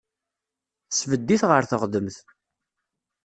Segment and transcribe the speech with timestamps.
[0.89, 2.17] Tesbedd-it ɣer teɣdemt.